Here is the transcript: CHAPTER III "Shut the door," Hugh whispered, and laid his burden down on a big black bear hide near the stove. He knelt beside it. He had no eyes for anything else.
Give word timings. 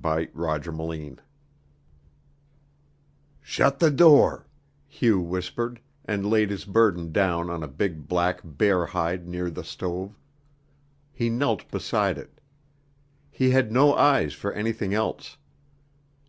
CHAPTER 0.00 0.92
III 0.92 1.16
"Shut 3.40 3.80
the 3.80 3.90
door," 3.90 4.46
Hugh 4.86 5.18
whispered, 5.18 5.80
and 6.04 6.30
laid 6.30 6.50
his 6.50 6.64
burden 6.64 7.10
down 7.10 7.50
on 7.50 7.64
a 7.64 7.66
big 7.66 8.06
black 8.06 8.42
bear 8.44 8.86
hide 8.86 9.26
near 9.26 9.50
the 9.50 9.64
stove. 9.64 10.16
He 11.12 11.28
knelt 11.28 11.68
beside 11.72 12.16
it. 12.16 12.40
He 13.28 13.50
had 13.50 13.72
no 13.72 13.92
eyes 13.96 14.34
for 14.34 14.52
anything 14.52 14.94
else. 14.94 15.36